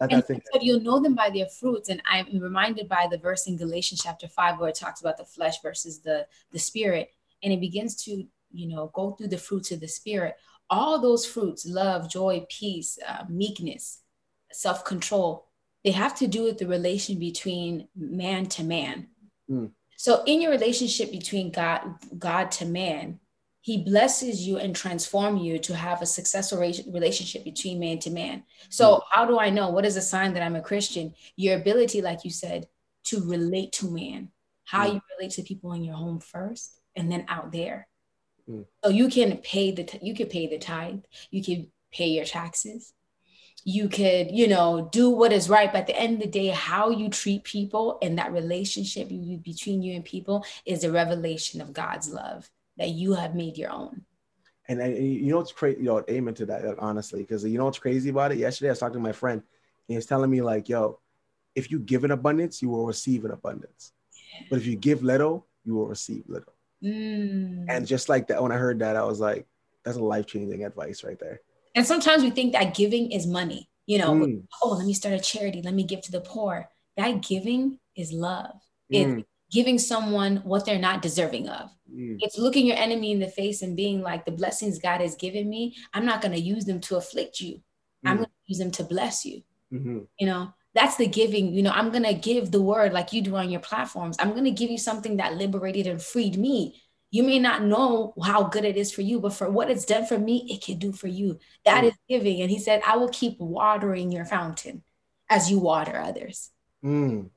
[0.00, 1.88] That, and said, you'll know them by their fruits.
[1.88, 5.24] And I'm reminded by the verse in Galatians chapter five where it talks about the
[5.24, 7.10] flesh versus the the spirit
[7.42, 10.36] and it begins to you know go through the fruits of the spirit
[10.70, 14.00] all those fruits love joy peace uh, meekness
[14.52, 15.46] self-control
[15.84, 19.08] they have to do with the relation between man to man.
[19.50, 19.70] Mm.
[19.96, 21.82] So in your relationship between God,
[22.18, 23.20] God to man,
[23.64, 28.42] he blesses you and transform you to have a successful relationship between man to man.
[28.68, 29.00] So mm.
[29.10, 31.14] how do I know what is a sign that I'm a Christian?
[31.36, 32.68] Your ability, like you said,
[33.04, 34.28] to relate to man,
[34.64, 34.92] how mm.
[34.92, 37.88] you relate to people in your home first and then out there.
[38.46, 38.66] Mm.
[38.84, 41.00] So you can pay the, you can pay the tithe,
[41.30, 42.92] you can pay your taxes,
[43.66, 46.48] you could you know do what is right but at the end of the day
[46.48, 49.08] how you treat people and that relationship
[49.42, 53.70] between you and people is a revelation of god's love that you have made your
[53.70, 54.02] own
[54.68, 57.64] and, and you know what's crazy you know amen to that honestly because you know
[57.64, 59.46] what's crazy about it yesterday i was talking to my friend and
[59.88, 60.98] he was telling me like yo
[61.54, 64.46] if you give in abundance you will receive in abundance yeah.
[64.50, 67.64] but if you give little you will receive little mm.
[67.68, 69.46] and just like that when i heard that i was like
[69.84, 71.40] that's a life-changing advice right there
[71.74, 73.68] and sometimes we think that giving is money.
[73.86, 74.42] You know, mm.
[74.62, 75.60] oh, let me start a charity.
[75.60, 76.68] Let me give to the poor.
[76.96, 78.54] That giving is love.
[78.92, 79.18] Mm.
[79.18, 81.70] It's giving someone what they're not deserving of.
[81.90, 82.16] Mm.
[82.20, 85.48] It's looking your enemy in the face and being like, the blessings God has given
[85.48, 87.60] me, I'm not going to use them to afflict you.
[88.04, 88.18] I'm mm.
[88.18, 89.42] going to use them to bless you.
[89.72, 90.00] Mm-hmm.
[90.18, 91.54] You know, that's the giving.
[91.54, 94.16] You know, I'm going to give the word like you do on your platforms.
[94.18, 96.82] I'm going to give you something that liberated and freed me
[97.14, 100.04] you may not know how good it is for you, but for what it's done
[100.04, 101.38] for me, it can do for you.
[101.64, 101.86] That mm.
[101.86, 102.40] is giving.
[102.40, 104.82] And he said, I will keep watering your fountain
[105.30, 106.50] as you water others.
[106.84, 107.30] Mm.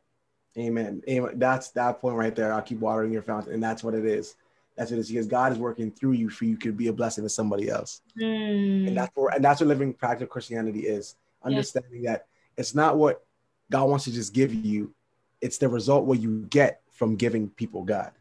[0.58, 1.04] Amen.
[1.08, 1.32] Amen.
[1.36, 2.52] That's that point right there.
[2.52, 3.54] I'll keep watering your fountain.
[3.54, 4.36] And that's what it is.
[4.76, 6.94] That's what it is because God is working through you for you could be a
[6.94, 8.02] blessing to somebody else.
[8.20, 8.88] Mm.
[8.88, 11.16] And that's what and that's what living practical Christianity is.
[11.44, 12.12] Understanding yeah.
[12.12, 13.24] that it's not what
[13.72, 14.94] God wants to just give you,
[15.42, 18.12] it's the result what you get from giving people God.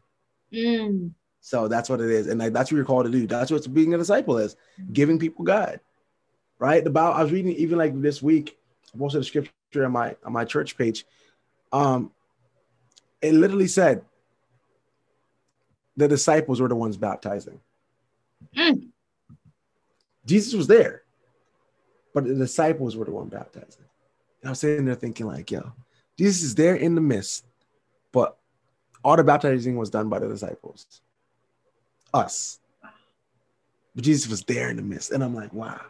[0.53, 1.11] Mm.
[1.41, 3.25] So that's what it is, and like, that's what you're called to do.
[3.25, 4.55] That's what being a disciple is:
[4.91, 5.79] giving people God.
[6.59, 6.83] Right?
[6.83, 8.57] The Bible, I was reading even like this week.
[8.93, 11.05] I posted a scripture on my on my church page.
[11.71, 12.11] Um,
[13.21, 14.03] it literally said
[15.95, 17.59] the disciples were the ones baptizing.
[18.55, 18.89] Mm.
[20.25, 21.03] Jesus was there,
[22.13, 23.85] but the disciples were the one baptizing.
[24.41, 25.71] And I was sitting there thinking, like, yo,
[26.17, 27.45] Jesus is there in the midst,
[28.11, 28.37] but
[29.03, 31.01] all the baptizing was done by the disciples
[32.13, 32.59] us.
[33.95, 35.11] But Jesus was there in the midst.
[35.11, 35.81] And I'm like, wow.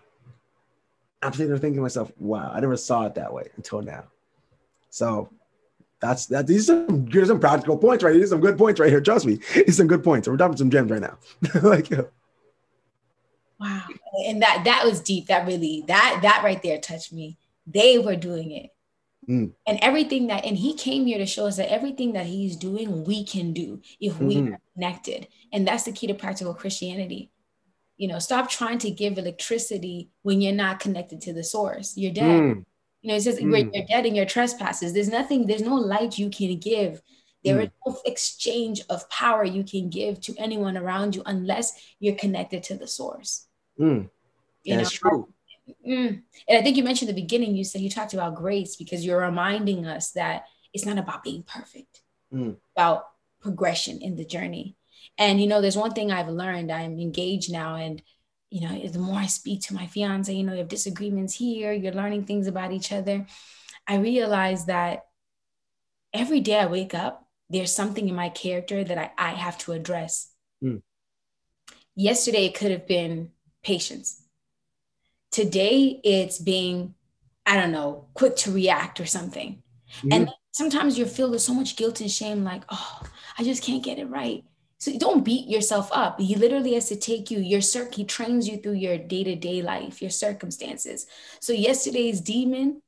[1.22, 4.04] I'm sitting there thinking to myself, wow, I never saw it that way until now.
[4.90, 5.30] So
[6.00, 6.48] that's that.
[6.48, 8.14] These are some, here's some practical points right.
[8.14, 9.02] These are some good points right here.
[9.02, 10.28] Trust me, these are some good points.
[10.28, 11.18] We're dropping some gems right now.
[11.62, 12.02] like, yeah.
[13.60, 13.84] wow.
[14.28, 15.28] And that that was deep.
[15.28, 17.38] That really that that right there touched me.
[17.66, 18.72] They were doing it.
[19.30, 19.52] Mm.
[19.66, 23.04] And everything that, and he came here to show us that everything that he's doing,
[23.04, 24.28] we can do if mm-hmm.
[24.28, 25.28] we are connected.
[25.52, 27.32] And that's the key to practical Christianity.
[27.98, 31.98] You know, stop trying to give electricity when you're not connected to the source.
[31.98, 32.42] You're dead.
[32.42, 32.66] Mm.
[33.02, 33.74] You know, it says mm.
[33.74, 34.94] you're dead in your trespasses.
[34.94, 37.02] There's nothing, there's no light you can give.
[37.44, 37.64] There mm.
[37.64, 42.64] is no exchange of power you can give to anyone around you unless you're connected
[42.64, 43.48] to the source.
[43.80, 44.10] Mm.
[44.66, 45.30] That's true.
[45.88, 46.24] Mm.
[46.48, 49.22] And I think you mentioned the beginning, you said you talked about grace because you're
[49.22, 52.02] reminding us that it's not about being perfect,
[52.34, 52.58] mm.
[52.76, 53.06] about
[53.42, 54.76] progression in the journey.
[55.18, 57.76] And, you know, there's one thing I've learned I'm engaged now.
[57.76, 58.02] And,
[58.50, 61.74] you know, the more I speak to my fiance, you know, you have disagreements here,
[61.74, 63.26] you're learning things about each other.
[63.88, 65.08] I realize that
[66.14, 69.72] every day I wake up, there's something in my character that I, I have to
[69.74, 70.32] address.
[70.64, 70.82] Mm.
[71.96, 73.32] Yesterday, it could have been
[73.64, 74.22] patience
[75.32, 76.96] Today it's being,
[77.46, 79.62] I don't know, quick to react or something.
[79.98, 80.12] Mm-hmm.
[80.12, 83.02] And sometimes you're filled with so much guilt and shame, like, oh,
[83.38, 84.44] I just can't get it right.
[84.80, 86.20] So don't beat yourself up.
[86.20, 90.02] He literally has to take you, your circ, he trains you through your day-to-day life,
[90.02, 91.08] your circumstances.
[91.40, 92.82] So yesterday's demon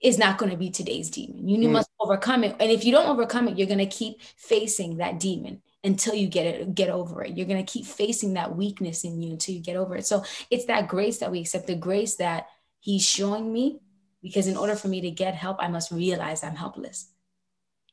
[0.00, 1.48] is not going to be today's demon.
[1.48, 1.72] You mm.
[1.72, 2.56] must overcome it.
[2.58, 6.26] And if you don't overcome it, you're going to keep facing that demon until you
[6.26, 9.54] get it get over it you're going to keep facing that weakness in you until
[9.54, 12.48] you get over it so it's that grace that we accept the grace that
[12.80, 13.78] he's showing me
[14.20, 17.12] because in order for me to get help i must realize i'm helpless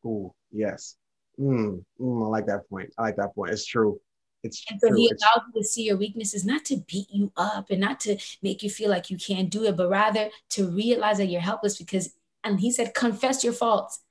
[0.04, 0.96] oh yes
[1.40, 4.00] mm, mm, i like that point i like that point it's true
[4.44, 4.98] it's and so true.
[4.98, 8.18] he allows you to see your weaknesses not to beat you up and not to
[8.42, 11.78] make you feel like you can't do it but rather to realize that you're helpless
[11.78, 14.02] because and he said confess your faults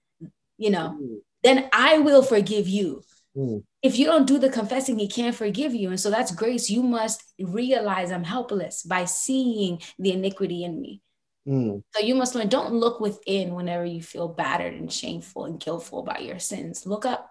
[0.58, 1.18] you know mm.
[1.42, 3.02] then i will forgive you
[3.36, 3.62] Mm.
[3.82, 5.88] If you don't do the confessing, he can't forgive you.
[5.88, 6.68] And so that's grace.
[6.70, 11.00] You must realize I'm helpless by seeing the iniquity in me.
[11.46, 11.82] Mm.
[11.94, 16.00] So you must learn, don't look within whenever you feel battered and shameful and guiltful
[16.00, 16.86] about your sins.
[16.86, 17.30] Look up.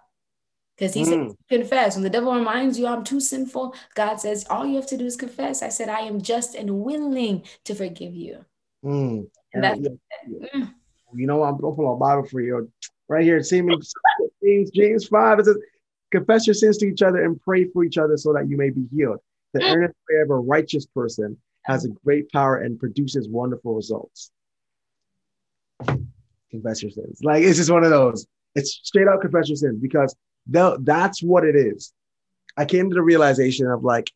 [0.76, 1.06] Because he mm.
[1.06, 1.96] said, confess.
[1.96, 5.06] When the devil reminds you I'm too sinful, God says, all you have to do
[5.06, 5.62] is confess.
[5.62, 8.44] I said, I am just and willing to forgive you.
[8.84, 9.28] Mm.
[9.54, 10.46] And that's, yeah.
[10.54, 10.74] Mm.
[11.14, 12.70] You know, I'm gonna pull a Bible for you
[13.08, 13.40] right here.
[13.40, 13.92] James,
[14.42, 15.38] James, James 5.
[15.40, 15.58] It says,
[16.10, 18.70] confess your sins to each other and pray for each other so that you may
[18.70, 19.18] be healed.
[19.52, 19.74] The mm.
[19.74, 24.30] earnest prayer of a righteous person has a great power and produces wonderful results.
[26.50, 27.20] Confess your sins.
[27.22, 28.26] Like it's just one of those.
[28.54, 30.14] It's straight out confess your sins because
[30.46, 31.92] that's what it is.
[32.56, 34.10] I came to the realization of like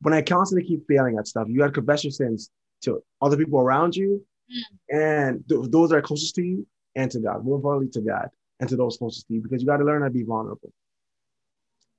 [0.00, 2.50] when I constantly keep failing at stuff, you got to confess your sins
[2.82, 4.94] to other people around you mm.
[4.94, 8.28] and th- those that are closest to you and to God, more importantly to God
[8.60, 10.72] and to those closest to you, because you got to learn how to be vulnerable.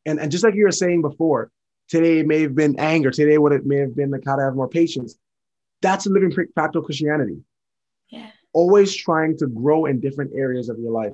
[0.05, 1.51] And, and just like you were saying before,
[1.89, 4.43] today it may have been anger, today what it may have been like how to
[4.43, 5.17] have more patience.
[5.81, 7.37] That's a living practical Christianity.
[8.09, 8.31] Yeah.
[8.53, 11.13] Always trying to grow in different areas of your life.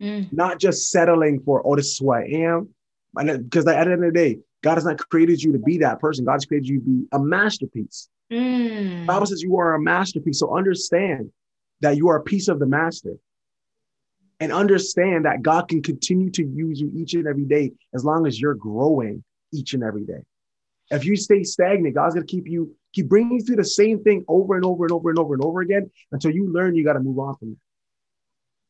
[0.00, 0.32] Mm.
[0.32, 2.68] Not just settling for, oh, this is who I am.
[3.14, 6.00] Because at the end of the day, God has not created you to be that
[6.00, 6.24] person.
[6.24, 8.08] God has created you to be a masterpiece.
[8.30, 9.06] Mm.
[9.06, 10.40] Bible says you are a masterpiece.
[10.40, 11.30] So understand
[11.80, 13.16] that you are a piece of the master.
[14.38, 18.26] And understand that God can continue to use you each and every day as long
[18.26, 19.24] as you're growing
[19.56, 20.20] each and every day.
[20.90, 24.24] If you stay stagnant, God's gonna keep you, keep bringing you through the same thing
[24.28, 26.94] over and over and over and over and over again until you learn you got
[26.94, 27.58] to move on from it.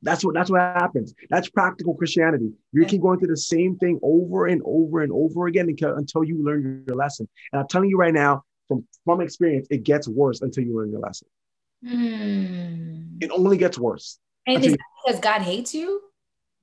[0.02, 1.14] That's what that's what happens.
[1.30, 2.52] That's practical Christianity.
[2.72, 6.44] You keep going through the same thing over and over and over again until, you
[6.44, 7.28] learn your lesson.
[7.52, 10.90] And I'm telling you right now, from from experience, it gets worse until you learn
[10.90, 11.28] your lesson.
[11.84, 13.22] Mm.
[13.22, 14.18] It only gets worse.
[14.46, 16.02] And is because God hates you?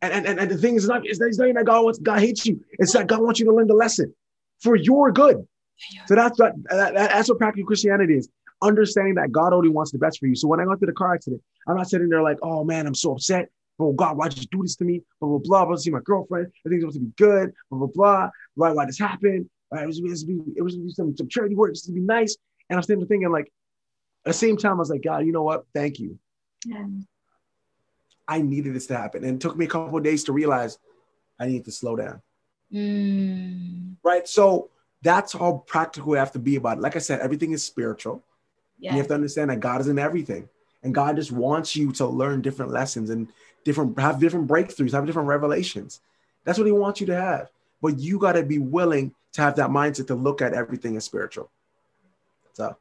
[0.03, 1.99] And, and, and, the thing is not, it's not, it's not even that God wants
[1.99, 2.59] God hates you.
[2.73, 4.13] It's that God wants you to learn the lesson
[4.59, 5.47] for your good.
[6.07, 8.29] So that's what that, that's what practical Christianity is.
[8.61, 10.35] Understanding that God only wants the best for you.
[10.35, 12.85] So when I got through the car accident, I'm not sitting there like, oh man,
[12.85, 13.49] I'm so upset.
[13.79, 15.01] Oh God, why'd you do this to me?
[15.21, 15.65] Blah blah blah.
[15.65, 16.47] But see my girlfriend.
[16.65, 17.53] Everything's supposed to be good.
[17.69, 18.29] Blah blah blah.
[18.55, 19.49] Why why this happened?
[19.71, 20.23] Right, It was, it was,
[20.57, 21.71] it was, it was some, some charity work.
[21.71, 22.37] It's to be nice.
[22.69, 23.51] And I'm sitting there thinking like,
[24.25, 25.65] at the same time, I was like, God, you know what?
[25.73, 26.19] Thank you.
[26.65, 26.85] Yeah.
[28.27, 29.23] I needed this to happen.
[29.23, 30.77] And it took me a couple of days to realize
[31.39, 32.21] I need to slow down.
[32.71, 33.95] Mm.
[34.03, 34.27] Right.
[34.27, 34.69] So
[35.01, 36.81] that's how practical we have to be about it.
[36.81, 38.23] Like I said, everything is spiritual.
[38.79, 38.91] Yeah.
[38.91, 40.49] You have to understand that God is in everything.
[40.83, 43.27] And God just wants you to learn different lessons and
[43.63, 46.01] different have different breakthroughs, have different revelations.
[46.43, 47.49] That's what he wants you to have.
[47.81, 51.05] But you got to be willing to have that mindset to look at everything as
[51.05, 51.49] spiritual.
[52.53, 52.75] So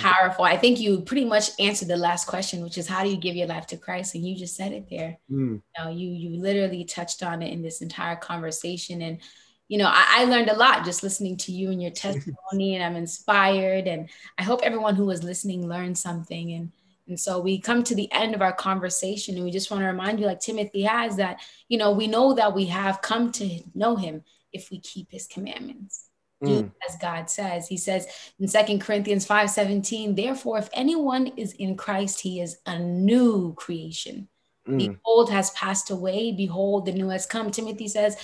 [0.00, 0.44] powerful.
[0.44, 3.36] I think you pretty much answered the last question, which is how do you give
[3.36, 4.14] your life to Christ?
[4.14, 5.18] And you just said it there.
[5.30, 5.54] Mm.
[5.54, 9.02] You, know, you you literally touched on it in this entire conversation.
[9.02, 9.18] And
[9.68, 12.84] you know, I, I learned a lot just listening to you and your testimony, and
[12.84, 13.86] I'm inspired.
[13.86, 16.52] And I hope everyone who was listening learned something.
[16.52, 16.72] And
[17.08, 19.86] and so we come to the end of our conversation, and we just want to
[19.86, 23.60] remind you, like Timothy has, that you know we know that we have come to
[23.74, 24.22] know Him
[24.52, 26.09] if we keep His commandments
[26.42, 26.70] mm.
[26.88, 27.68] as God says.
[27.68, 28.06] He says
[28.38, 33.54] in Second Corinthians 5 17, therefore, if anyone is in Christ, he is a new
[33.54, 34.28] creation.
[34.68, 34.78] Mm.
[34.78, 36.32] The old has passed away.
[36.32, 37.50] Behold, the new has come.
[37.50, 38.16] Timothy says,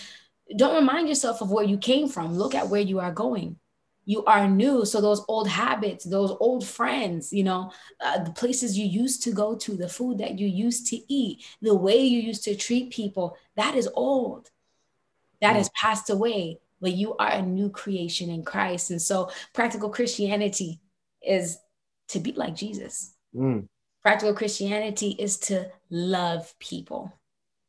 [0.57, 2.35] don't remind yourself of where you came from.
[2.35, 3.57] Look at where you are going.
[4.05, 4.85] You are new.
[4.85, 9.33] So, those old habits, those old friends, you know, uh, the places you used to
[9.33, 12.92] go to, the food that you used to eat, the way you used to treat
[12.92, 14.50] people, that is old.
[15.40, 15.57] That mm.
[15.57, 18.90] has passed away but you are a new creation in Christ.
[18.90, 20.80] And so practical Christianity
[21.22, 21.58] is
[22.08, 23.14] to be like Jesus.
[23.34, 23.68] Mm.
[24.02, 27.12] Practical Christianity is to love people.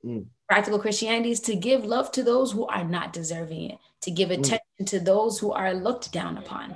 [0.05, 0.25] Mm.
[0.47, 4.29] Practical Christianity is to give love to those who are not deserving it, to give
[4.29, 4.39] mm.
[4.39, 4.87] attention mm.
[4.87, 6.75] to those who are looked down upon.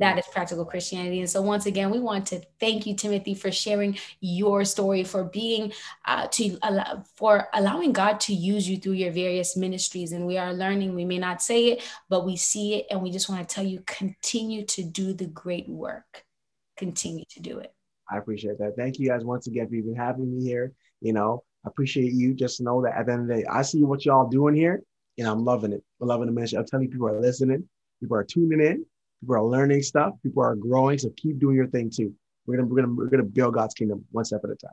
[0.00, 1.20] That is practical Christianity.
[1.20, 5.24] And so, once again, we want to thank you, Timothy, for sharing your story, for
[5.24, 5.74] being
[6.06, 10.12] uh, to allow, for allowing God to use you through your various ministries.
[10.12, 10.94] And we are learning.
[10.94, 13.64] We may not say it, but we see it, and we just want to tell
[13.64, 16.24] you, continue to do the great work.
[16.78, 17.74] Continue to do it.
[18.10, 18.76] I appreciate that.
[18.78, 20.72] Thank you guys once again for even having me here.
[21.02, 22.32] You know, I appreciate you.
[22.32, 24.82] Just know that at the end of the day, I see what y'all doing here,
[25.18, 25.84] and I'm loving it.
[26.00, 26.58] I'm loving the ministry.
[26.58, 27.68] I'm telling you, people are listening.
[28.00, 28.86] People are tuning in
[29.20, 30.14] People are learning stuff.
[30.22, 30.98] People are growing.
[30.98, 32.14] So keep doing your thing too.
[32.46, 34.72] We're gonna we're gonna we're gonna build God's kingdom one step at a time.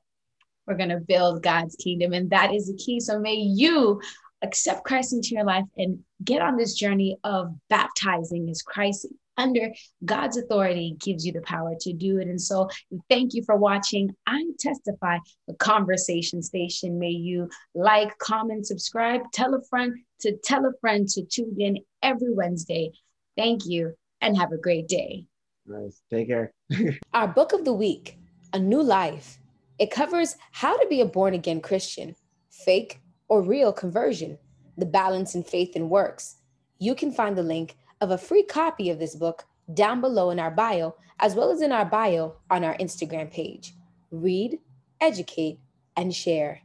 [0.66, 3.00] We're gonna build God's kingdom, and that is the key.
[3.00, 4.02] So may you
[4.42, 9.08] accept Christ into your life and get on this journey of baptizing as Christ
[9.38, 9.72] under
[10.04, 12.28] God's authority gives you the power to do it.
[12.28, 12.70] And so
[13.10, 14.16] thank you for watching.
[14.26, 15.18] I testify
[15.48, 16.98] the conversation station.
[17.00, 21.78] May you like, comment, subscribe, tell a friend to tell a friend to tune in
[22.02, 22.92] every Wednesday.
[23.36, 25.26] Thank you and have a great day.
[25.66, 26.02] Nice.
[26.10, 26.54] Take care.
[27.14, 28.18] Our book of the week,
[28.54, 29.40] A New Life.
[29.80, 32.16] It covers how to be a born again Christian,
[32.50, 34.38] fake or real conversion,
[34.78, 36.38] the balance in faith and works.
[36.80, 40.40] You can find the link of a free copy of this book down below in
[40.40, 43.74] our bio, as well as in our bio on our Instagram page.
[44.12, 44.60] Read,
[45.02, 45.60] educate,
[45.96, 46.62] and share.